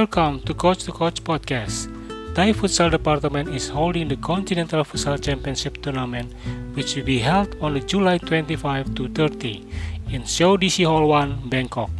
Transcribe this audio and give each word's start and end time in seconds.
Welcome 0.00 0.40
to 0.48 0.54
Coach 0.54 0.84
to 0.84 0.92
Coach 0.92 1.22
podcast. 1.22 1.92
Thai 2.34 2.54
Futsal 2.54 2.90
Department 2.90 3.50
is 3.50 3.68
holding 3.68 4.08
the 4.08 4.16
Continental 4.16 4.82
Futsal 4.82 5.20
Championship 5.20 5.82
tournament, 5.82 6.32
which 6.72 6.96
will 6.96 7.04
be 7.04 7.18
held 7.18 7.54
on 7.60 7.76
July 7.86 8.16
25 8.16 8.94
to 8.94 9.08
30 9.08 9.62
in 10.08 10.24
Show 10.24 10.56
DC 10.56 10.86
Hall 10.86 11.06
1, 11.06 11.50
Bangkok. 11.50 11.90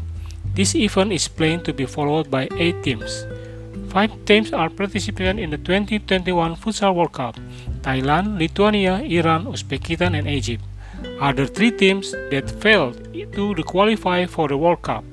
This 0.55 0.75
event 0.75 1.13
is 1.13 1.29
planned 1.29 1.67
to 1.67 1.75
be 1.75 1.85
followed 1.85 2.31
by 2.31 2.49
eight 2.57 2.83
teams. 2.83 3.27
Five 3.91 4.25
teams 4.25 4.55
are 4.55 4.71
participating 4.71 5.39
in 5.39 5.51
the 5.51 5.59
2021 5.59 6.57
Futsal 6.57 6.95
World 6.95 7.13
Cup 7.13 7.37
Thailand, 7.83 8.39
Lithuania, 8.39 8.95
Iran, 9.05 9.45
Uzbekistan, 9.45 10.17
and 10.19 10.27
Egypt. 10.27 10.65
Other 11.21 11.45
three 11.45 11.71
teams 11.71 12.13
that 12.31 12.51
failed 12.63 13.13
to 13.13 13.63
qualify 13.65 14.25
for 14.25 14.49
the 14.49 14.57
World 14.57 14.81
Cup 14.81 15.05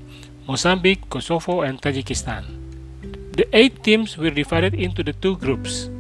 Mozambique, 0.48 1.10
Kosovo, 1.10 1.64
and 1.64 1.82
Tajikistan. 1.82 2.57
The 3.38 3.46
eight 3.54 3.86
teams 3.86 4.18
were 4.18 4.34
divided 4.34 4.74
into 4.74 5.06
the 5.06 5.14
two 5.14 5.38
groups. 5.38 5.94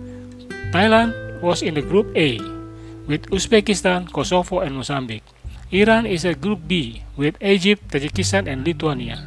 Thailand 0.73 1.13
was 1.45 1.61
in 1.61 1.77
the 1.77 1.85
Group 1.85 2.09
A 2.17 2.41
with 3.05 3.29
Uzbekistan, 3.29 4.09
Kosovo, 4.09 4.65
and 4.65 4.73
Mozambique. 4.73 5.21
Iran 5.69 6.09
is 6.09 6.25
at 6.25 6.41
Group 6.41 6.65
B 6.65 7.05
with 7.13 7.37
Egypt, 7.37 7.93
Tajikistan, 7.93 8.49
and 8.49 8.65
Lithuania. 8.65 9.21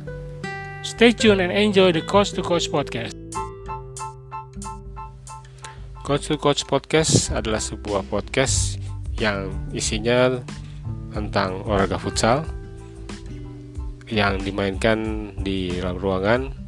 Stay 0.82 1.14
tuned 1.14 1.38
and 1.38 1.54
enjoy 1.54 1.94
the 1.94 2.02
Coach 2.02 2.34
to 2.34 2.42
Coach 2.42 2.66
podcast. 2.66 3.14
Coach 6.02 6.26
to 6.26 6.34
Coach 6.34 6.66
Podcast 6.66 7.30
adalah 7.30 7.62
sebuah 7.62 8.02
podcast 8.10 8.82
yang 9.22 9.54
isinya 9.70 10.42
tentang 11.14 11.62
olahraga 11.62 11.94
futsal 12.02 12.42
yang 14.10 14.42
dimainkan 14.42 15.30
di 15.38 15.78
dalam 15.78 15.94
ruangan 16.02 16.59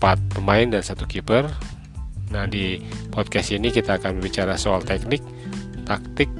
empat 0.00 0.16
pemain 0.32 0.64
dan 0.64 0.80
satu 0.80 1.04
kiper. 1.04 1.44
Nah 2.32 2.48
di 2.48 2.80
podcast 3.12 3.52
ini 3.52 3.68
kita 3.68 4.00
akan 4.00 4.16
berbicara 4.16 4.56
soal 4.56 4.80
teknik, 4.80 5.20
taktik 5.84 6.32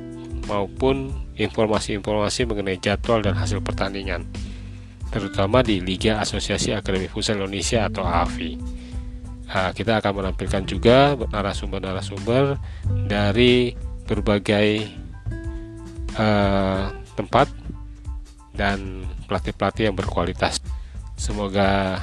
maupun 0.49 1.13
informasi-informasi 1.37 2.49
mengenai 2.49 2.81
jadwal 2.81 3.21
dan 3.21 3.37
hasil 3.37 3.61
pertandingan, 3.61 4.25
terutama 5.13 5.61
di 5.61 5.85
Liga 5.85 6.25
Asosiasi 6.25 6.73
Akademi 6.73 7.05
Futsal 7.13 7.37
Indonesia 7.37 7.85
atau 7.85 8.01
AFI. 8.01 8.57
Nah, 9.51 9.77
kita 9.77 10.01
akan 10.01 10.25
menampilkan 10.25 10.63
juga 10.65 11.19
narasumber-narasumber 11.19 12.57
dari 13.05 13.77
berbagai 14.09 14.89
uh, 16.17 16.89
tempat 17.19 17.51
dan 18.57 19.05
pelatih-pelatih 19.27 19.91
yang 19.91 19.97
berkualitas. 19.99 20.63
Semoga 21.19 21.99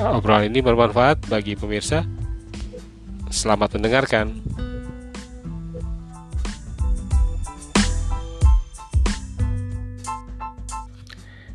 obrolan 0.00 0.48
ini 0.48 0.64
bermanfaat 0.64 1.28
bagi 1.28 1.52
pemirsa. 1.52 2.06
Selamat 3.28 3.76
mendengarkan. 3.76 4.40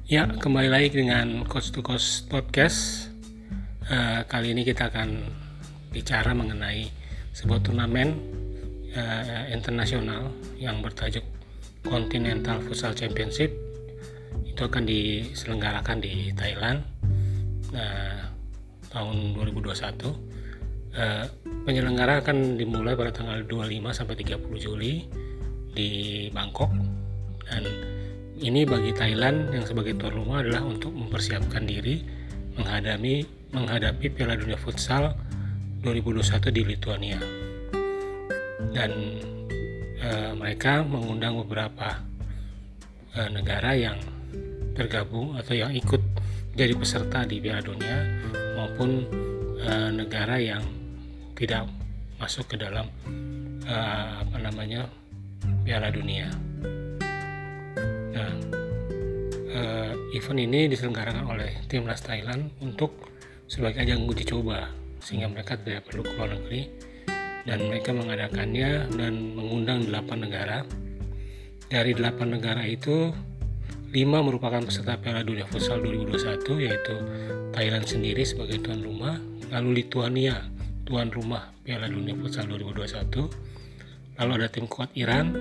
Ya, 0.08 0.24
kembali 0.24 0.70
lagi 0.72 0.94
dengan 0.94 1.44
Coach 1.50 1.76
to 1.76 1.84
Coach 1.84 2.24
Podcast 2.32 3.12
uh, 3.92 4.24
kali 4.24 4.56
ini 4.56 4.64
kita 4.64 4.88
akan 4.88 5.20
bicara 5.92 6.32
mengenai 6.32 6.88
sebuah 7.36 7.60
turnamen 7.60 8.16
uh, 8.96 9.46
internasional 9.52 10.32
yang 10.56 10.80
bertajuk 10.80 11.28
Continental 11.84 12.64
Futsal 12.64 12.96
Championship 12.96 13.52
itu 14.48 14.62
akan 14.64 14.88
diselenggarakan 14.88 16.00
di 16.00 16.32
Thailand 16.34 16.88
uh, 17.76 18.27
tahun 18.98 19.38
2021 19.38 19.78
uh, 19.78 21.26
penyelenggara 21.70 22.26
akan 22.26 22.58
dimulai 22.58 22.98
pada 22.98 23.14
tanggal 23.14 23.46
25 23.46 23.94
sampai 23.94 24.16
30 24.18 24.42
Juli 24.58 25.06
di 25.78 25.90
Bangkok 26.34 26.74
dan 27.46 27.64
ini 28.38 28.66
bagi 28.66 28.94
Thailand 28.94 29.54
yang 29.54 29.66
sebagai 29.66 29.98
tuan 29.98 30.14
rumah 30.14 30.42
adalah 30.46 30.66
untuk 30.66 30.94
mempersiapkan 30.94 31.66
diri 31.66 32.02
menghadapi 32.58 33.26
menghadapi 33.54 34.06
Piala 34.14 34.38
Dunia 34.38 34.60
Futsal 34.60 35.14
2021 35.82 36.54
di 36.54 36.62
Lithuania. 36.68 37.20
Dan 38.74 38.92
e, 39.98 40.10
mereka 40.38 40.86
mengundang 40.86 41.40
beberapa 41.42 41.98
e, 43.16 43.20
negara 43.32 43.74
yang 43.74 43.98
tergabung 44.78 45.34
atau 45.40 45.58
yang 45.58 45.74
ikut 45.74 46.02
jadi 46.54 46.74
peserta 46.78 47.26
di 47.26 47.42
Piala 47.42 47.66
Dunia 47.66 48.17
maupun 48.58 49.06
e, 49.62 49.72
negara 49.94 50.42
yang 50.42 50.66
tidak 51.38 51.70
masuk 52.18 52.50
ke 52.50 52.58
dalam 52.58 52.90
e, 53.62 53.76
apa 54.26 54.38
namanya 54.42 54.90
Piala 55.62 55.94
Dunia. 55.94 56.34
Nah, 58.18 58.34
event 60.18 60.40
ini 60.42 60.66
diselenggarakan 60.72 61.30
oleh 61.30 61.62
timnas 61.70 62.02
Thailand 62.02 62.50
untuk 62.66 63.14
sebagai 63.46 63.86
ajang 63.86 64.10
uji 64.10 64.26
coba 64.26 64.74
sehingga 65.00 65.30
mereka 65.32 65.56
tidak 65.62 65.88
perlu 65.88 66.04
ke 66.04 66.12
luar 66.18 66.36
negeri 66.36 66.62
dan 67.48 67.64
mereka 67.64 67.96
mengadakannya 67.96 68.92
dan 68.92 69.14
mengundang 69.32 69.88
8 69.88 70.26
negara 70.28 70.68
dari 71.72 71.96
8 71.96 72.28
negara 72.28 72.64
itu 72.68 73.16
5 73.88 74.28
merupakan 74.28 74.60
peserta 74.60 75.00
Piala 75.00 75.24
Dunia 75.24 75.48
Futsal 75.48 75.80
2021 75.80 76.66
yaitu 76.68 76.96
Thailand 77.56 77.86
sendiri 77.88 78.28
sebagai 78.28 78.60
tuan 78.60 78.84
rumah 78.84 79.16
lalu 79.48 79.84
Lithuania 79.84 80.44
tuan 80.84 81.08
rumah 81.08 81.56
Piala 81.64 81.88
Dunia 81.88 82.14
Futsal 82.20 82.52
2021 82.52 84.20
lalu 84.20 84.32
ada 84.36 84.48
tim 84.52 84.68
kuat 84.68 84.92
Iran 85.00 85.32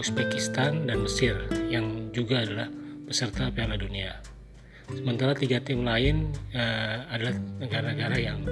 Uzbekistan 0.00 0.90
dan 0.90 1.06
Mesir 1.06 1.36
yang 1.70 2.10
juga 2.10 2.42
adalah 2.42 2.66
peserta 3.06 3.46
Piala 3.54 3.78
Dunia 3.78 4.30
Sementara 4.90 5.38
tiga 5.38 5.62
tim 5.62 5.86
lain 5.86 6.34
uh, 6.50 7.06
adalah 7.14 7.38
negara-negara 7.62 8.16
yang 8.18 8.42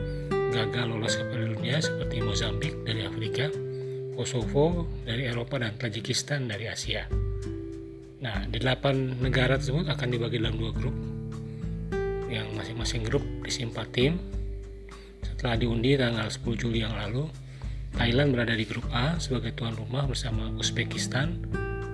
gagal 0.55 0.87
lolos 0.87 1.19
ke 1.19 1.25
Piala 1.27 1.47
Dunia 1.51 1.77
seperti 1.83 2.23
Mozambik 2.23 2.75
dari 2.87 3.03
Afrika, 3.03 3.51
Kosovo 4.15 4.87
dari 5.03 5.27
Eropa 5.27 5.59
dan 5.59 5.75
Tajikistan 5.75 6.47
dari 6.47 6.71
Asia. 6.71 7.28
Nah, 8.19 8.43
delapan 8.51 9.15
negara 9.23 9.55
tersebut 9.55 9.87
akan 9.87 10.09
dibagi 10.11 10.43
dalam 10.43 10.59
dua 10.59 10.75
grup, 10.75 10.95
yang 12.27 12.51
masing-masing 12.59 13.07
grup 13.07 13.23
diisi 13.47 13.63
empat 13.63 13.95
tim. 13.95 14.19
Setelah 15.23 15.55
diundi 15.55 15.95
tanggal 15.95 16.27
10 16.27 16.59
Juli 16.59 16.83
yang 16.83 16.99
lalu, 16.99 17.31
Thailand 17.95 18.35
berada 18.35 18.59
di 18.59 18.67
grup 18.67 18.91
A 18.91 19.23
sebagai 19.23 19.55
tuan 19.55 19.79
rumah 19.79 20.03
bersama 20.11 20.51
Uzbekistan, 20.59 21.47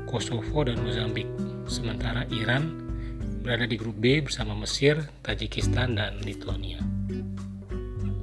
Kosovo, 0.08 0.64
dan 0.64 0.80
Mozambik. 0.80 1.28
Sementara 1.68 2.24
Iran 2.32 2.72
berada 3.44 3.68
di 3.68 3.76
grup 3.76 4.00
B 4.00 4.24
bersama 4.24 4.56
Mesir, 4.56 4.96
Tajikistan, 5.20 6.00
dan 6.00 6.24
Lithuania. 6.24 6.80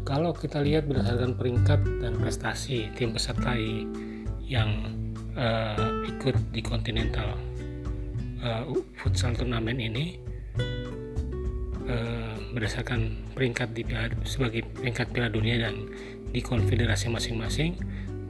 Kalau 0.01 0.33
kita 0.33 0.57
lihat 0.65 0.89
berdasarkan 0.89 1.37
peringkat 1.37 1.79
dan 2.01 2.17
prestasi 2.17 2.89
tim 2.97 3.13
peserta 3.13 3.53
yang 4.41 4.89
uh, 5.37 6.09
ikut 6.09 6.33
di 6.49 6.65
Continental 6.65 7.50
uh, 8.41 8.67
Futsal 8.97 9.37
Turnamen 9.37 9.77
ini, 9.77 10.17
uh, 11.87 12.35
berdasarkan 12.51 13.31
peringkat 13.33 13.73
di 13.73 13.87
sebagai 14.27 14.65
peringkat 14.75 15.13
Piala 15.15 15.29
Dunia 15.31 15.61
dan 15.69 15.87
di 16.31 16.39
konfederasi 16.43 17.07
masing-masing, 17.09 17.77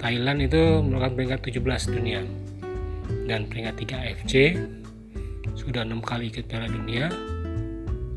Thailand 0.01 0.41
itu 0.41 0.81
merupakan 0.81 1.13
peringkat 1.13 1.39
17 1.53 1.93
dunia 1.93 2.21
dan 3.29 3.45
peringkat 3.45 3.75
3 3.85 4.05
AFC 4.07 4.33
sudah 5.53 5.85
enam 5.85 6.01
kali 6.01 6.33
ikut 6.33 6.49
Piala 6.49 6.67
Dunia. 6.69 7.11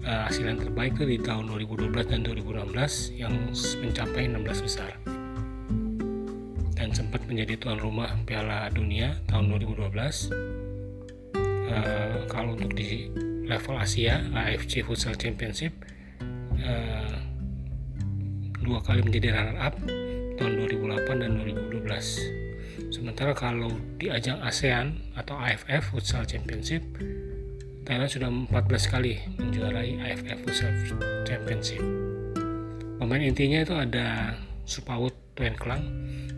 Uh, 0.04 0.28
hasil 0.28 0.44
yang 0.44 0.60
terbaik 0.60 1.00
itu 1.00 1.16
di 1.16 1.16
tahun 1.16 1.48
2012 1.48 2.12
dan 2.12 2.20
2016 2.28 3.16
yang 3.16 3.32
mencapai 3.80 4.28
16 4.28 4.44
besar 4.68 4.92
dan 6.76 6.92
sempat 6.92 7.24
menjadi 7.24 7.56
tuan 7.56 7.80
rumah 7.80 8.12
Piala 8.28 8.68
Dunia 8.68 9.16
tahun 9.32 9.56
2012 9.56 10.53
uh, 11.68 12.24
kalau 12.28 12.56
untuk 12.56 12.72
di 12.76 13.08
level 13.44 13.76
Asia 13.76 14.24
AFC 14.32 14.80
Futsal 14.84 15.16
Championship 15.16 15.72
uh, 16.60 17.14
dua 18.64 18.80
kali 18.80 19.04
menjadi 19.04 19.36
runner 19.36 19.58
up 19.60 19.74
tahun 20.40 20.52
2008 20.66 21.22
dan 21.22 21.30
2012 21.44 22.44
Sementara 22.94 23.34
kalau 23.34 23.70
di 23.98 24.10
ajang 24.10 24.38
ASEAN 24.42 25.14
atau 25.18 25.38
AFF 25.38 25.94
Futsal 25.94 26.26
Championship, 26.26 26.82
Thailand 27.82 28.10
sudah 28.10 28.30
14 28.30 28.54
kali 28.86 29.18
menjuarai 29.38 29.98
AFF 29.98 30.38
Futsal 30.46 30.72
Championship. 31.26 31.82
Pemain 32.98 33.22
intinya 33.22 33.66
itu 33.66 33.74
ada 33.74 34.38
Supaut 34.64 35.12
Tuen 35.34 35.58
Klang 35.58 35.84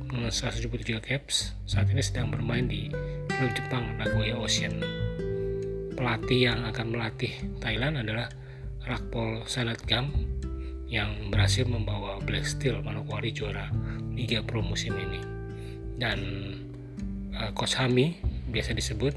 dengan 0.08 0.32
173 0.32 0.98
caps. 1.00 1.54
Saat 1.68 1.92
ini 1.92 2.00
sedang 2.00 2.32
bermain 2.32 2.64
di 2.66 2.88
klub 3.28 3.52
Jepang 3.52 3.96
Nagoya 4.00 4.40
Ocean. 4.40 5.05
Pelatih 5.96 6.52
yang 6.52 6.60
akan 6.68 6.92
melatih 6.92 7.32
Thailand 7.58 8.04
adalah 8.04 8.28
Rakpol 8.84 9.48
Sanatgam 9.48 10.12
yang 10.86 11.32
berhasil 11.32 11.66
membawa 11.66 12.22
Black 12.22 12.46
Steel 12.46 12.78
Manokwari 12.84 13.34
juara 13.34 13.72
Liga 14.12 14.44
Pro 14.44 14.60
musim 14.62 14.94
ini. 14.94 15.18
Dan 15.96 16.18
uh, 17.32 17.50
Coach 17.56 17.80
Hami 17.80 18.14
biasa 18.52 18.76
disebut 18.76 19.16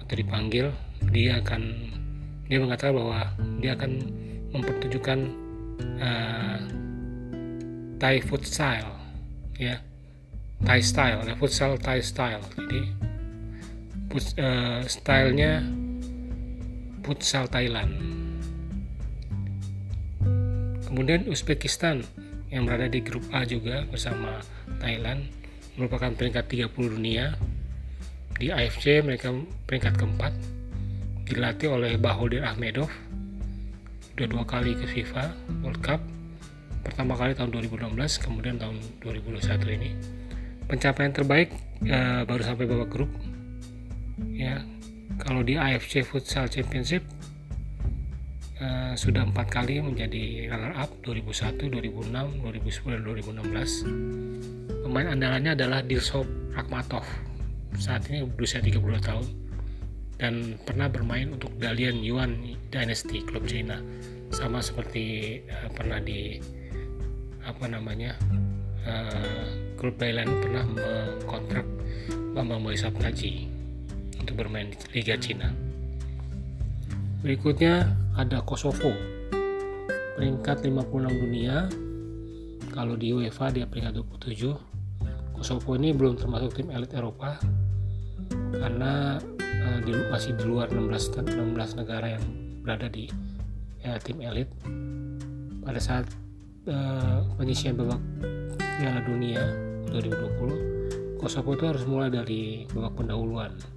atau 0.00 0.14
dipanggil 0.14 0.70
dia 1.10 1.42
akan 1.42 1.92
dia 2.46 2.62
mengatakan 2.62 2.94
bahwa 2.94 3.20
dia 3.58 3.74
akan 3.74 3.92
mempertunjukkan 4.54 5.18
uh, 5.98 6.58
Thai 7.96 8.22
food 8.22 8.46
style 8.46 8.92
ya 9.58 9.82
Thai 10.62 10.80
style 10.80 11.26
ya 11.26 11.34
futsal 11.36 11.76
Thai 11.76 12.00
style 12.00 12.44
jadi 12.54 12.80
uh, 14.38 14.80
stylenya 14.86 15.60
futsal 17.06 17.46
Thailand. 17.46 17.94
Kemudian 20.82 21.30
Uzbekistan 21.30 22.02
yang 22.50 22.66
berada 22.66 22.90
di 22.90 22.98
grup 22.98 23.22
A 23.30 23.46
juga 23.46 23.86
bersama 23.86 24.42
Thailand 24.82 25.22
merupakan 25.78 26.10
peringkat 26.10 26.50
30 26.50 26.94
dunia. 26.98 27.38
Di 28.36 28.52
AFC 28.52 29.00
mereka 29.00 29.32
peringkat 29.64 29.96
keempat 29.96 30.34
dilatih 31.24 31.72
oleh 31.72 31.96
Bahodir 31.96 32.44
Ahmedov 32.44 32.92
udah 34.16 34.26
dua 34.28 34.44
kali 34.48 34.72
ke 34.76 34.88
FIFA 34.88 35.28
World 35.60 35.80
Cup 35.84 36.00
pertama 36.80 37.18
kali 37.18 37.36
tahun 37.36 37.52
2016 37.52 38.24
kemudian 38.24 38.56
tahun 38.56 38.76
2021 39.04 39.76
ini. 39.76 39.90
Pencapaian 40.68 41.12
terbaik 41.12 41.52
uh, 41.84 42.22
baru 42.24 42.42
sampai 42.44 42.64
babak 42.64 42.88
grup 42.92 43.10
ya 44.32 44.64
kalau 45.20 45.40
di 45.46 45.54
AFC 45.56 46.02
Futsal 46.02 46.50
Championship 46.50 47.02
uh, 48.60 48.92
sudah 48.96 49.24
empat 49.26 49.48
kali 49.48 49.80
menjadi 49.80 50.50
runner 50.52 50.74
up 50.76 50.90
2001, 51.04 51.70
2006, 51.70 52.42
2010, 52.42 53.02
2016 53.02 54.86
pemain 54.86 55.10
andalannya 55.10 55.58
adalah 55.58 55.82
Dilsop 55.82 56.24
Rakhmatov. 56.54 57.02
Saat 57.76 58.06
ini 58.08 58.22
berusia 58.24 58.62
32 58.62 58.80
tahun 59.02 59.26
dan 60.16 60.56
pernah 60.64 60.88
bermain 60.88 61.28
untuk 61.28 61.52
Dalian 61.60 62.00
Yuan 62.00 62.56
Dynasty 62.72 63.20
klub 63.26 63.44
China 63.44 63.82
sama 64.32 64.64
seperti 64.64 65.38
uh, 65.50 65.68
pernah 65.74 66.00
di 66.00 66.40
apa 67.44 67.66
namanya 67.68 68.16
uh, 68.88 69.46
klub 69.76 69.94
Thailand 70.00 70.30
pernah 70.40 70.64
mengkontrak 70.66 71.66
Bambang 72.32 72.64
Boy 72.64 72.74
Saptaji 72.74 73.55
bermain 74.36 74.68
di 74.68 74.76
Liga 75.00 75.16
Cina. 75.16 75.48
Berikutnya 77.24 77.96
ada 78.14 78.44
Kosovo, 78.44 78.92
peringkat 80.20 80.62
56 80.62 81.10
dunia. 81.10 81.66
Kalau 82.70 82.92
di 82.94 83.10
UEFA 83.16 83.48
dia 83.50 83.64
peringkat 83.64 83.96
27. 83.96 84.52
Kosovo 85.36 85.76
ini 85.76 85.92
belum 85.92 86.16
termasuk 86.20 86.56
tim 86.56 86.72
elit 86.72 86.96
Eropa 86.96 87.36
karena 88.56 89.20
uh, 89.40 89.78
di, 89.84 89.92
masih 90.08 90.32
di 90.32 90.44
luar 90.48 90.72
16 90.72 91.28
16 91.28 91.76
negara 91.76 92.16
yang 92.16 92.24
berada 92.64 92.88
di 92.88 93.08
ya, 93.84 94.00
tim 94.00 94.20
elit. 94.24 94.48
Pada 95.60 95.80
saat 95.80 96.08
uh, 96.68 97.26
penyisian 97.36 97.76
babak 97.76 98.00
Piala 98.60 99.04
Dunia 99.04 99.44
2020, 99.92 101.20
Kosovo 101.20 101.52
itu 101.52 101.64
harus 101.68 101.84
mulai 101.84 102.08
dari 102.08 102.64
babak 102.72 102.96
pendahuluan 102.96 103.75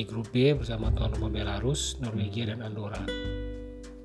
di 0.00 0.08
grup 0.08 0.32
B 0.32 0.56
bersama 0.56 0.88
tuan 0.96 1.12
rumah 1.12 1.28
Belarus, 1.28 2.00
Norwegia, 2.00 2.48
dan 2.48 2.64
Andorra. 2.64 3.04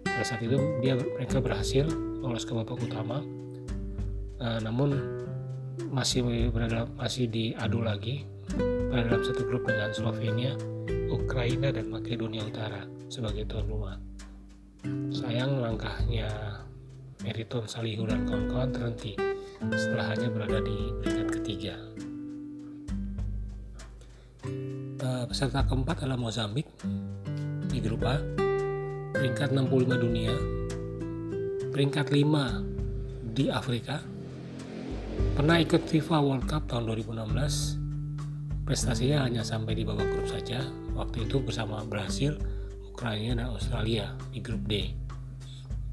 Pada 0.03 0.23
saat 0.27 0.43
itu 0.43 0.59
dia 0.83 0.99
mereka 0.99 1.39
berhasil 1.39 1.87
lolos 2.19 2.43
ke 2.43 2.51
babak 2.51 2.83
utama, 2.83 3.23
uh, 4.43 4.59
namun 4.59 4.99
masih 5.95 6.51
berada 6.51 6.83
masih 6.99 7.31
diadu 7.31 7.79
lagi 7.79 8.27
pada 8.91 9.07
dalam 9.07 9.23
satu 9.23 9.47
grup 9.47 9.63
dengan 9.63 9.95
Slovenia, 9.95 10.59
Ukraina, 11.07 11.71
dan 11.71 11.87
Makedonia 11.87 12.43
Utara 12.43 12.83
sebagai 13.07 13.47
tuan 13.47 13.63
rumah. 13.71 13.95
Sayang 15.15 15.63
langkahnya 15.63 16.27
Meriton 17.23 17.71
Salihu 17.71 18.03
dan 18.03 18.27
kawan-kawan 18.27 18.75
terhenti 18.75 19.15
setelah 19.71 20.11
hanya 20.11 20.27
berada 20.27 20.59
di 20.59 20.91
peringkat 20.99 21.29
ketiga. 21.39 21.94
Peserta 25.25 25.65
keempat 25.65 26.05
adalah 26.05 26.17
Mozambik 26.17 26.69
di 27.69 27.77
grup 27.83 28.05
A, 28.05 28.21
peringkat 29.11 29.51
65 29.51 29.97
dunia, 29.99 30.33
peringkat 31.69 32.13
5 32.13 33.35
di 33.35 33.51
Afrika, 33.51 33.99
pernah 35.35 35.59
ikut 35.59 35.83
FIFA 35.83 36.17
World 36.23 36.45
Cup 36.47 36.69
tahun 36.71 36.87
2016, 36.93 38.65
prestasinya 38.65 39.27
hanya 39.27 39.43
sampai 39.43 39.75
di 39.75 39.83
babak 39.83 40.07
grup 40.07 40.27
saja, 40.31 40.63
waktu 40.95 41.27
itu 41.27 41.43
bersama 41.43 41.83
Brasil, 41.83 42.39
Ukraina, 42.87 43.43
dan 43.43 43.51
Australia 43.51 44.15
di 44.31 44.39
grup 44.39 44.63
D. 44.65 44.95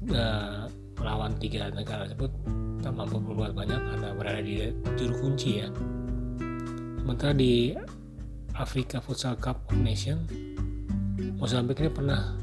Uh, 0.03 0.67
melawan 0.99 1.31
tiga 1.39 1.71
negara 1.71 2.07
tersebut 2.07 2.31
tak 2.83 2.91
mampu 2.91 3.15
berbuat 3.23 3.55
banyak 3.55 3.79
karena 3.79 4.09
berada 4.15 4.41
di 4.43 4.71
juru 4.99 5.15
kunci 5.23 5.63
ya. 5.63 5.67
Sementara 6.99 7.31
di 7.35 7.75
Afrika 8.53 9.01
Futsal 9.01 9.33
Cup 9.41 9.65
of 9.73 9.81
Nation, 9.81 10.29
Mozambik 11.41 11.81
ini 11.81 11.89
pernah 11.89 12.37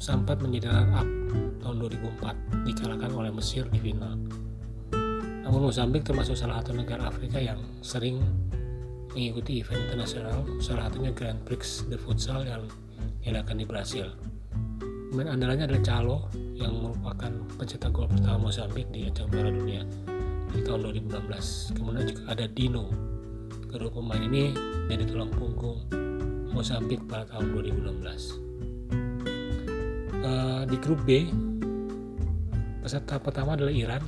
sempat 0.00 0.40
menjadi 0.40 0.72
runner 0.72 0.96
up 0.96 1.08
tahun 1.60 1.76
2004 2.24 2.64
dikalahkan 2.64 3.10
oleh 3.12 3.28
Mesir 3.28 3.68
di 3.68 3.76
final. 3.76 4.16
Namun 5.44 5.68
Mozambik 5.68 6.08
termasuk 6.08 6.40
salah 6.40 6.64
satu 6.64 6.72
negara 6.72 7.12
Afrika 7.12 7.36
yang 7.36 7.60
sering 7.84 8.24
mengikuti 9.12 9.60
event 9.60 9.84
internasional, 9.92 10.40
salah 10.56 10.88
satunya 10.88 11.12
Grand 11.12 11.40
Prix 11.44 11.84
de 11.92 12.00
Futsal 12.00 12.48
yang 12.48 12.64
diadakan 13.20 13.60
di 13.60 13.66
Brasil. 13.68 14.08
Pemain 15.12 15.36
andalannya 15.36 15.68
adalah 15.68 15.84
Calo 15.84 16.18
yang 16.56 16.72
merupakan 16.80 17.32
pencetak 17.60 17.92
gol 17.92 18.08
pertama 18.08 18.48
Mozambik 18.48 18.88
di 18.88 19.04
ajang 19.04 19.28
Piala 19.28 19.52
Dunia 19.52 19.84
di 20.48 20.64
tahun 20.64 20.96
2016. 20.96 21.76
Kemudian 21.76 22.04
juga 22.08 22.22
ada 22.32 22.48
Dino. 22.48 23.15
Kedua 23.76 23.92
pemain 23.92 24.24
ini 24.24 24.56
jadi 24.88 25.04
tulang 25.04 25.28
punggung 25.36 25.84
Mozambik 26.48 27.04
pada 27.04 27.28
tahun 27.28 27.60
2016. 27.60 27.92
Uh, 27.92 29.04
eh, 30.16 30.62
di 30.64 30.80
grup 30.80 31.04
B, 31.04 31.28
peserta 32.80 33.20
pertama 33.20 33.52
adalah 33.52 33.68
Iran. 33.68 34.00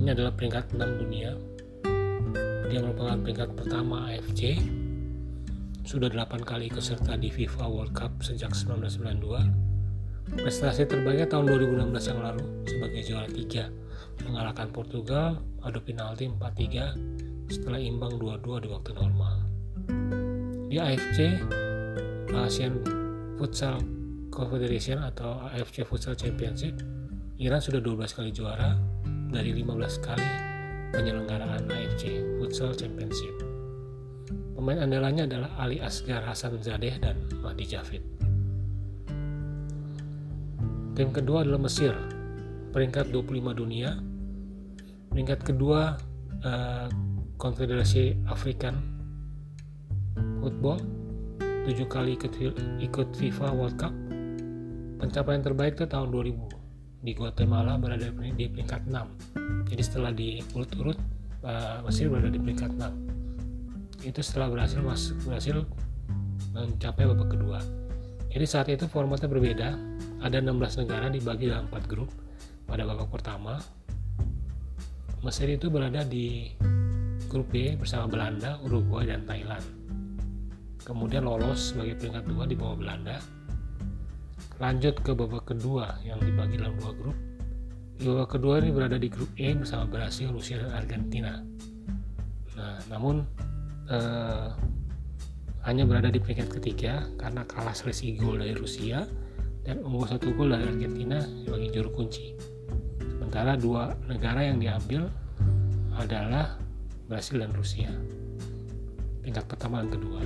Ini 0.00 0.16
adalah 0.16 0.32
peringkat 0.32 0.80
6 0.80 0.80
dunia. 0.80 1.36
Dia 2.72 2.80
merupakan 2.80 3.20
peringkat 3.20 3.52
pertama 3.52 4.08
AFC. 4.08 4.56
Sudah 5.84 6.08
8 6.08 6.40
kali 6.40 6.72
ikut 6.72 6.80
serta 6.80 7.20
di 7.20 7.28
FIFA 7.28 7.68
World 7.68 7.92
Cup 7.92 8.24
sejak 8.24 8.56
1992 8.56 10.40
Prestasi 10.40 10.88
terbaiknya 10.88 11.28
tahun 11.28 11.52
2016 11.52 12.08
yang 12.16 12.20
lalu 12.24 12.64
sebagai 12.64 13.00
juara 13.04 13.28
tiga 13.28 13.68
mengalahkan 14.24 14.72
Portugal 14.72 15.44
adu 15.60 15.84
penalti 15.84 16.32
4-3 16.32 17.13
setelah 17.48 17.80
imbang 17.80 18.16
2-2 18.16 18.64
di 18.64 18.68
waktu 18.72 18.90
normal. 18.96 19.34
Di 20.70 20.76
AFC, 20.80 21.18
Asian 22.34 22.80
Futsal 23.38 23.78
Confederation 24.32 24.98
atau 25.02 25.38
AFC 25.52 25.86
Futsal 25.86 26.18
Championship, 26.18 26.80
Iran 27.38 27.60
sudah 27.62 27.82
12 27.82 28.16
kali 28.16 28.30
juara 28.30 28.78
dari 29.30 29.50
15 29.54 30.06
kali 30.06 30.28
penyelenggaraan 30.94 31.66
AFC 31.66 32.22
Futsal 32.38 32.74
Championship. 32.78 33.34
Pemain 34.54 34.86
andalannya 34.86 35.26
adalah 35.26 35.50
Ali 35.58 35.82
Asgar 35.82 36.22
Hasan 36.22 36.62
Zadeh 36.62 36.96
dan 37.02 37.18
Mahdi 37.42 37.66
Javid. 37.66 38.02
Tim 40.94 41.10
kedua 41.10 41.42
adalah 41.42 41.66
Mesir, 41.66 41.90
peringkat 42.70 43.10
25 43.10 43.50
dunia. 43.50 43.98
Peringkat 45.10 45.42
kedua 45.42 45.98
uh, 46.46 46.86
Konfederasi 47.44 48.24
Afrikan 48.24 48.72
Football, 50.40 50.80
tujuh 51.68 51.84
kali 51.92 52.16
ikut, 52.16 52.32
ikut 52.80 53.08
FIFA 53.20 53.52
World 53.52 53.76
Cup. 53.76 53.92
Pencapaian 54.96 55.44
terbaik 55.44 55.76
itu 55.76 55.84
tahun 55.84 56.08
2000 56.08 57.04
di 57.04 57.12
Guatemala 57.12 57.76
berada 57.76 58.08
di 58.08 58.48
peringkat 58.48 58.88
6. 58.88 59.68
Jadi 59.68 59.82
setelah 59.84 60.16
di 60.16 60.40
urut-urut 60.56 60.96
uh, 61.44 61.84
Mesir 61.84 62.08
berada 62.08 62.32
di 62.32 62.40
peringkat 62.40 62.80
6. 62.80 64.08
Itu 64.08 64.24
setelah 64.24 64.48
berhasil 64.48 64.80
masuk 64.80 65.28
berhasil 65.28 65.68
mencapai 66.56 67.04
babak 67.04 67.28
kedua. 67.28 67.60
Jadi 68.32 68.44
saat 68.48 68.72
itu 68.72 68.88
formatnya 68.88 69.28
berbeda, 69.28 69.76
ada 70.24 70.36
16 70.40 70.80
negara 70.80 71.12
dibagi 71.12 71.52
dalam 71.52 71.68
4 71.68 71.92
grup. 71.92 72.08
Pada 72.64 72.88
babak 72.88 73.12
pertama, 73.12 73.60
Mesir 75.20 75.52
itu 75.52 75.68
berada 75.68 76.00
di 76.08 76.56
grup 77.34 77.50
B 77.50 77.74
bersama 77.74 78.06
Belanda, 78.06 78.62
Uruguay, 78.62 79.10
dan 79.10 79.26
Thailand. 79.26 79.66
Kemudian 80.86 81.26
lolos 81.26 81.74
sebagai 81.74 81.98
peringkat 81.98 82.30
dua 82.30 82.46
di 82.46 82.54
bawah 82.54 82.78
Belanda. 82.78 83.18
Lanjut 84.62 84.94
ke 85.02 85.10
babak 85.10 85.50
kedua 85.50 85.98
yang 86.06 86.22
dibagi 86.22 86.62
dalam 86.62 86.78
dua 86.78 86.94
grup. 86.94 87.18
Di 87.98 88.06
babak 88.06 88.38
kedua 88.38 88.62
ini 88.62 88.70
berada 88.70 88.94
di 88.94 89.10
grup 89.10 89.34
E 89.34 89.50
bersama 89.50 89.90
Brasil, 89.90 90.30
Rusia, 90.30 90.62
dan 90.62 90.78
Argentina. 90.78 91.42
Nah, 92.54 92.78
namun 92.86 93.26
eh, 93.90 94.48
hanya 95.66 95.82
berada 95.90 96.14
di 96.14 96.22
peringkat 96.22 96.54
ketiga 96.60 97.08
karena 97.18 97.42
kalah 97.50 97.74
selisih 97.74 98.14
gol 98.14 98.38
dari 98.38 98.54
Rusia 98.54 99.10
dan 99.66 99.82
unggul 99.82 100.06
satu 100.06 100.30
gol 100.38 100.54
dari 100.54 100.70
Argentina 100.70 101.18
sebagai 101.42 101.74
juru 101.74 101.90
kunci. 101.98 102.36
Sementara 103.00 103.58
dua 103.58 103.96
negara 104.06 104.44
yang 104.44 104.62
diambil 104.62 105.08
adalah 105.96 106.62
Brasil 107.04 107.40
dan 107.40 107.52
Rusia. 107.52 107.92
Tingkat 109.24 109.44
pertama 109.48 109.84
dan 109.84 109.92
kedua. 109.92 110.20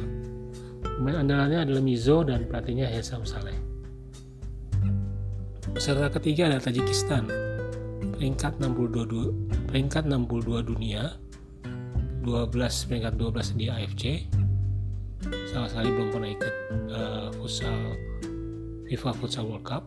Pemain 0.98 1.22
andalannya 1.22 1.66
adalah 1.66 1.82
Mizo 1.82 2.22
dan 2.22 2.46
pelatihnya 2.46 2.86
Hesam 2.86 3.22
Saleh. 3.26 3.54
Peserta 5.74 6.10
ketiga 6.10 6.50
adalah 6.50 6.62
Tajikistan. 6.62 7.26
Peringkat 8.18 8.58
62 8.58 9.70
peringkat 9.70 10.06
62 10.06 10.70
dunia. 10.70 11.18
12 12.22 12.50
peringkat 12.90 13.14
12 13.14 13.58
di 13.58 13.66
AFC. 13.70 14.04
Sama 15.50 15.66
sekali 15.70 15.90
belum 15.90 16.08
pernah 16.14 16.30
ikut 16.30 16.54
uh, 16.90 17.28
futsal 17.38 17.78
FIFA 18.86 19.10
Futsal 19.18 19.44
World 19.46 19.66
Cup. 19.66 19.84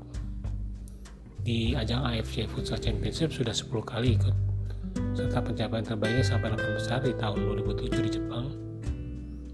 Di 1.41 1.74
ajang 1.74 2.03
AFC 2.07 2.48
Futsal 2.51 2.79
Championship 2.79 3.31
sudah 3.31 3.55
10 3.55 3.67
kali 3.83 4.15
ikut 4.15 4.50
serta 5.12 5.43
pencapaian 5.43 5.86
terbaiknya 5.86 6.25
sampai 6.25 6.55
8 6.55 6.77
besar 6.77 7.00
di 7.03 7.13
tahun 7.15 7.39
2007 7.62 8.05
di 8.07 8.12
Jepang. 8.12 8.45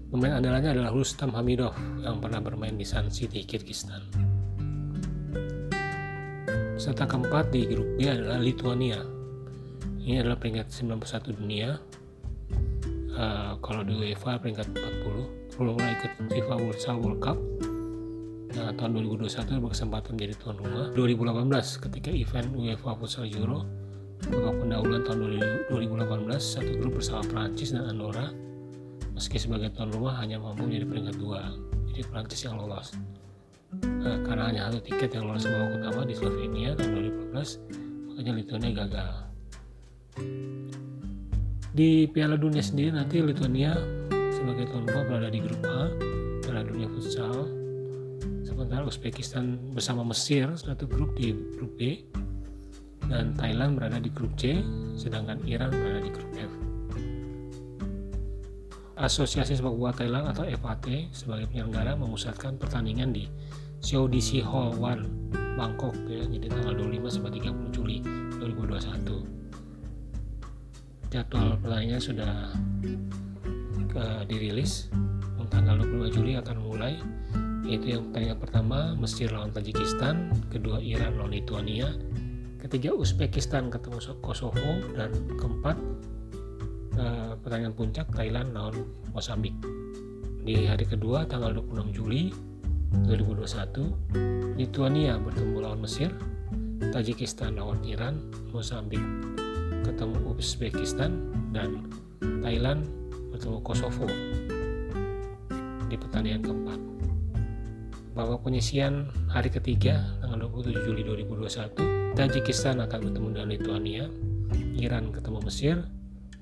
Pemain 0.08 0.40
andalannya 0.40 0.72
adalah 0.72 0.90
Rustam 0.90 1.36
Hamidov 1.36 1.76
yang 2.00 2.16
pernah 2.16 2.40
bermain 2.40 2.72
di 2.72 2.86
Sun 2.86 3.12
City, 3.12 3.44
Kyrgyzstan. 3.44 4.00
Serta 6.80 7.04
keempat 7.04 7.52
di 7.52 7.68
grup 7.68 7.84
B 8.00 8.08
adalah 8.08 8.40
Lithuania. 8.40 9.02
Ini 10.00 10.24
adalah 10.24 10.40
peringkat 10.40 10.72
91 10.72 11.36
dunia. 11.36 11.76
Uh, 13.18 13.58
kalau 13.60 13.84
di 13.84 13.92
UEFA 13.92 14.40
peringkat 14.40 14.72
40, 14.72 15.58
belum 15.58 15.74
pernah 15.74 15.92
ikut 16.00 16.12
FIFA 16.32 16.54
World 16.56 16.80
World 17.02 17.20
Cup. 17.20 17.38
Nah, 18.56 18.72
tahun 18.78 18.90
2021 19.04 19.60
berkesempatan 19.60 20.10
menjadi 20.16 20.34
tuan 20.40 20.56
rumah. 20.56 20.88
2018 20.96 21.84
ketika 21.84 22.10
event 22.14 22.48
UEFA 22.56 22.96
Futsal 22.96 23.28
Euro 23.28 23.68
babak 24.26 24.54
pendahuluan 24.58 25.02
tahun 25.06 25.18
2018 25.70 26.42
satu 26.42 26.72
grup 26.82 26.98
bersama 26.98 27.22
Prancis 27.30 27.70
dan 27.70 27.86
Andorra. 27.86 28.34
Meski 29.14 29.38
sebagai 29.38 29.70
tuan 29.74 29.94
rumah 29.94 30.18
hanya 30.18 30.42
mampu 30.42 30.66
menjadi 30.66 30.86
peringkat 30.90 31.16
dua. 31.22 31.54
Jadi 31.90 32.02
Prancis 32.10 32.42
yang 32.42 32.58
lolos. 32.58 32.94
Nah, 33.84 34.18
karena 34.26 34.50
hanya 34.50 34.60
satu 34.70 34.80
tiket 34.82 35.10
yang 35.14 35.30
lolos 35.30 35.46
babak 35.46 35.70
utama 35.78 36.00
di 36.08 36.14
Slovenia 36.16 36.72
tahun 36.74 36.90
2015 37.30 38.08
makanya 38.10 38.32
Lithuania 38.34 38.70
gagal. 38.74 39.10
Di 41.78 41.90
Piala 42.10 42.34
Dunia 42.34 42.64
sendiri 42.64 42.90
nanti 42.90 43.22
Lithuania 43.22 43.78
sebagai 44.34 44.66
tuan 44.66 44.82
rumah 44.88 45.04
berada 45.06 45.28
di 45.30 45.38
grup 45.38 45.62
A 45.62 45.92
Piala 46.42 46.66
Dunia 46.66 46.90
Futsal. 46.90 47.46
Sementara 48.42 48.82
Uzbekistan 48.82 49.60
bersama 49.70 50.02
Mesir 50.02 50.50
satu 50.58 50.90
grup 50.90 51.14
di 51.14 51.30
grup 51.54 51.78
B 51.78 52.02
dan 53.08 53.32
Thailand 53.34 53.80
berada 53.80 53.98
di 53.98 54.12
grup 54.12 54.36
C, 54.36 54.60
sedangkan 54.94 55.40
Iran 55.48 55.72
berada 55.72 56.00
di 56.04 56.12
grup 56.12 56.30
F. 56.36 56.52
Asosiasi 58.98 59.56
Sepak 59.56 59.72
Bola 59.72 59.94
Thailand 59.94 60.28
atau 60.28 60.44
FAT 60.44 61.08
sebagai 61.14 61.48
penyelenggara 61.48 61.96
memusatkan 61.96 62.60
pertandingan 62.60 63.14
di 63.14 63.30
Seodisi 63.78 64.42
Hall 64.42 64.74
1 64.74 65.56
Bangkok 65.58 65.94
ya, 66.06 66.22
jadi 66.26 66.46
tanggal 66.50 66.74
25 66.78 67.14
sampai 67.18 67.32
30 67.38 67.74
Juli 67.74 67.96
2021. 68.38 69.26
Jadwal 71.08 71.56
pertandingannya 71.62 72.02
sudah 72.02 72.34
ke, 73.90 74.04
dirilis. 74.28 74.92
Tanggal 75.48 75.80
25 75.80 76.12
Juli 76.12 76.36
akan 76.36 76.56
mulai 76.60 77.00
yaitu 77.64 77.96
yang 77.96 78.04
pertandingan 78.12 78.38
pertama 78.40 78.78
Mesir 79.00 79.32
lawan 79.32 79.48
Tajikistan, 79.48 80.28
kedua 80.52 80.76
Iran 80.80 81.16
lawan 81.16 81.32
Lithuania, 81.32 81.88
ketiga 82.58 82.90
Uzbekistan 82.90 83.70
ketemu 83.70 84.02
Kosovo 84.18 84.82
dan 84.98 85.14
keempat 85.38 85.78
uh, 86.98 87.32
pertandingan 87.38 87.74
puncak 87.78 88.10
Thailand 88.10 88.50
lawan 88.50 88.82
Mozambik 89.14 89.54
di 90.42 90.66
hari 90.66 90.82
kedua 90.82 91.22
tanggal 91.22 91.54
26 91.54 91.94
Juli 91.94 92.34
2021 93.06 94.58
Lithuania 94.58 95.14
bertemu 95.22 95.56
lawan 95.62 95.80
Mesir 95.86 96.10
Tajikistan 96.90 97.54
lawan 97.54 97.78
Iran 97.86 98.18
Mozambik 98.50 99.02
ketemu 99.86 100.34
Uzbekistan 100.34 101.30
dan 101.54 101.86
Thailand 102.42 102.82
bertemu 103.30 103.62
Kosovo 103.62 104.10
di 105.88 105.96
pertandingan 105.96 106.44
keempat. 106.44 106.80
Babak 108.12 108.44
penyisian 108.44 109.08
hari 109.30 109.48
ketiga 109.48 110.04
tanggal 110.20 110.52
27 110.52 110.84
Juli 110.84 111.00
2021 111.24 111.97
Tajikistan 112.18 112.82
akan 112.82 112.98
bertemu 112.98 113.28
dengan 113.30 113.48
Lithuania, 113.54 114.04
Iran 114.74 115.14
ketemu 115.14 115.38
Mesir, 115.38 115.86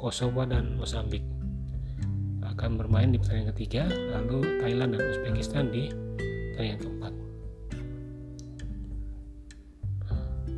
Kosovo 0.00 0.40
dan 0.48 0.72
Mozambik 0.80 1.20
akan 2.40 2.80
bermain 2.80 3.12
di 3.12 3.20
pertandingan 3.20 3.52
ketiga, 3.52 3.84
lalu 3.84 4.64
Thailand 4.64 4.96
dan 4.96 5.04
Uzbekistan 5.04 5.68
di 5.68 5.92
pertandingan 6.56 6.80
keempat. 6.80 7.12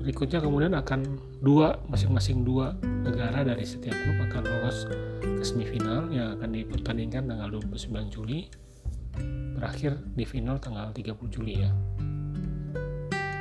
Berikutnya 0.07 0.39
kemudian 0.39 0.79
akan 0.79 1.01
dua 1.43 1.83
masing-masing 1.91 2.47
dua 2.47 2.79
negara 3.03 3.43
dari 3.43 3.67
setiap 3.67 3.99
grup 3.99 4.23
akan 4.31 4.43
lolos 4.47 4.87
ke 5.19 5.43
semifinal 5.43 6.15
yang 6.15 6.39
akan 6.39 6.55
dipertandingkan 6.55 7.27
tanggal 7.27 7.59
29 7.59 8.15
Juli 8.15 8.47
berakhir 9.59 9.99
di 10.15 10.23
final 10.23 10.63
tanggal 10.63 10.95
30 10.95 11.11
Juli 11.27 11.59
ya. 11.59 11.75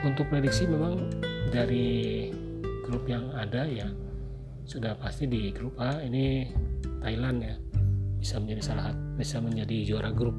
Untuk 0.01 0.25
prediksi 0.33 0.65
memang 0.65 1.36
dari 1.51 2.29
grup 2.83 3.03
yang 3.07 3.31
ada 3.35 3.67
ya 3.67 3.87
sudah 4.67 4.99
pasti 4.99 5.27
di 5.27 5.51
grup 5.55 5.79
A 5.79 6.03
ini 6.03 6.51
Thailand 6.99 7.39
ya 7.39 7.55
bisa 8.19 8.39
menjadi 8.39 8.61
salah 8.73 8.91
bisa 9.15 9.39
menjadi 9.39 9.87
juara 9.87 10.11
grup. 10.11 10.35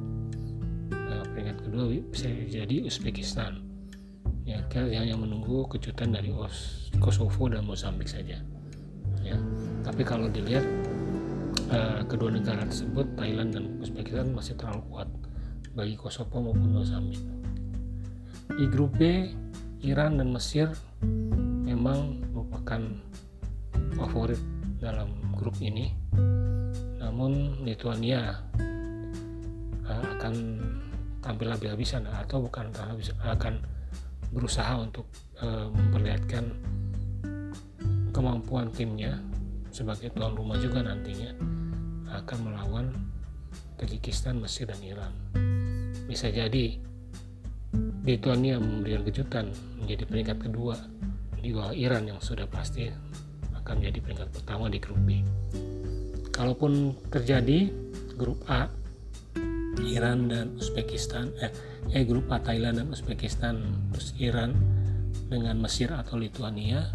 Nah, 0.92 1.24
peringkat 1.32 1.64
kedua 1.64 1.88
bisa 2.12 2.28
jadi 2.28 2.84
Uzbekistan. 2.84 3.64
Ya 4.44 4.60
kita 4.68 4.88
hanya 4.88 5.16
menunggu 5.16 5.64
kejutan 5.72 6.12
dari 6.12 6.32
Os 6.32 6.88
Kosovo 7.00 7.48
dan 7.48 7.64
Mozambik 7.64 8.08
saja. 8.08 8.40
Ya 9.24 9.36
tapi 9.84 10.04
kalau 10.04 10.28
dilihat 10.28 10.64
uh, 11.72 12.04
kedua 12.04 12.32
negara 12.32 12.68
tersebut 12.68 13.08
Thailand 13.16 13.56
dan 13.56 13.64
Uzbekistan 13.80 14.36
masih 14.36 14.56
terlalu 14.60 14.84
kuat 14.92 15.08
bagi 15.72 15.96
Kosovo 15.96 16.52
maupun 16.52 16.76
Mozambik. 16.76 17.20
Di 18.60 18.64
grup 18.68 18.92
B 19.00 19.32
Iran 19.82 20.18
dan 20.18 20.34
Mesir 20.34 20.70
memang 21.66 22.18
merupakan 22.34 22.82
favorit 23.94 24.40
dalam 24.78 25.10
grup 25.34 25.54
ini 25.62 25.94
namun 26.98 27.62
Lithuania 27.66 28.42
uh, 29.86 30.04
akan 30.18 30.34
tampil 31.22 31.50
habis-habisan 31.50 32.06
atau 32.06 32.46
bukan 32.46 32.70
akan 33.22 33.54
berusaha 34.30 34.78
untuk 34.78 35.06
uh, 35.40 35.66
memperlihatkan 35.72 36.44
kemampuan 38.14 38.70
timnya 38.74 39.18
sebagai 39.70 40.10
tuan 40.14 40.34
rumah 40.34 40.58
juga 40.58 40.82
nantinya 40.82 41.30
akan 42.08 42.38
melawan 42.42 42.86
Tajikistan, 43.78 44.42
Mesir 44.42 44.66
dan 44.66 44.82
Iran. 44.82 45.14
Bisa 46.10 46.34
jadi 46.34 46.82
Lithuania 48.08 48.56
memberikan 48.56 49.04
kejutan 49.04 49.52
menjadi 49.84 50.08
peringkat 50.08 50.38
kedua 50.48 50.80
di 51.44 51.52
bawah 51.52 51.76
Iran 51.76 52.08
yang 52.08 52.16
sudah 52.24 52.48
pasti 52.48 52.88
akan 53.52 53.84
menjadi 53.84 53.98
peringkat 54.00 54.28
pertama 54.32 54.72
di 54.72 54.80
grup 54.80 54.96
B. 55.04 55.20
Kalaupun 56.32 56.96
terjadi 57.12 57.68
grup 58.16 58.40
A 58.48 58.72
Iran 59.84 60.32
dan 60.32 60.56
Uzbekistan 60.56 61.28
eh, 61.44 61.52
eh 61.92 62.02
grup 62.08 62.32
A 62.32 62.40
Thailand 62.40 62.80
dan 62.80 62.88
Uzbekistan 62.88 63.60
terus 63.92 64.16
Iran 64.16 64.56
dengan 65.28 65.60
Mesir 65.60 65.92
atau 65.92 66.16
Lithuania 66.16 66.88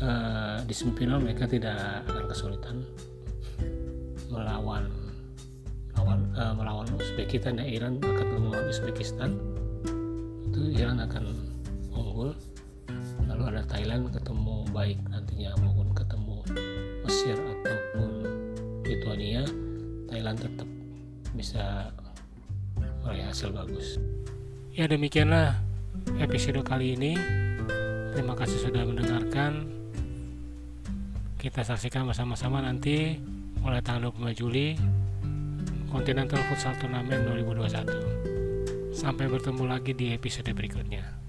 eh, 0.00 0.58
di 0.64 0.72
semifinal 0.72 1.20
mereka 1.20 1.44
tidak 1.44 2.08
akan 2.08 2.24
kesulitan 2.32 2.76
melawan 4.32 4.88
melawan, 5.92 6.20
eh, 6.32 6.52
melawan 6.56 6.88
Uzbekistan 6.96 7.60
dan 7.60 7.68
Iran 7.68 7.92
akan 8.00 8.26
melawan 8.40 8.66
Uzbekistan 8.72 9.51
itu 10.52 10.76
Iran 10.76 11.00
akan 11.00 11.24
unggul 11.96 12.36
lalu 13.24 13.42
ada 13.56 13.64
Thailand 13.64 14.12
ketemu 14.12 14.68
baik 14.68 15.00
nantinya 15.08 15.56
maupun 15.64 15.88
ketemu 15.96 16.36
Mesir 17.08 17.36
ataupun 17.40 18.10
Lithuania 18.84 19.48
Thailand 20.12 20.36
tetap 20.36 20.68
bisa 21.32 21.88
meraih 23.00 23.24
hasil 23.32 23.48
bagus 23.56 23.96
ya 24.76 24.84
demikianlah 24.84 25.56
episode 26.20 26.60
kali 26.60 27.00
ini 27.00 27.16
Terima 28.12 28.36
kasih 28.36 28.68
sudah 28.68 28.84
mendengarkan. 28.84 29.72
Kita 31.40 31.64
saksikan 31.64 32.04
bersama-sama 32.04 32.60
nanti 32.60 33.16
mulai 33.64 33.80
tanggal 33.80 34.12
25 34.12 34.36
Juli 34.36 34.76
Continental 35.88 36.44
Futsal 36.44 36.76
Turnamen 36.76 37.24
2021. 37.24 38.31
Sampai 38.92 39.24
bertemu 39.24 39.64
lagi 39.64 39.96
di 39.96 40.12
episode 40.12 40.52
berikutnya. 40.52 41.21